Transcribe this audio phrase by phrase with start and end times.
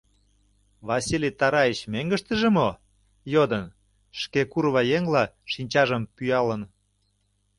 [0.89, 2.69] —Василий Тараич мӧҥгыштыжӧ мо?—
[3.33, 3.65] йодын,
[4.21, 6.61] шке курва еҥла шинчажым пӱялын.